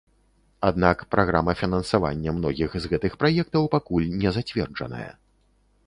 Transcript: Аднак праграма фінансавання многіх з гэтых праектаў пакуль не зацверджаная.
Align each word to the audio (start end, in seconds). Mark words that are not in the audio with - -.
Аднак 0.69 1.03
праграма 1.15 1.53
фінансавання 1.61 2.35
многіх 2.39 2.71
з 2.87 2.93
гэтых 2.95 3.21
праектаў 3.23 3.71
пакуль 3.79 4.13
не 4.21 4.29
зацверджаная. 4.41 5.09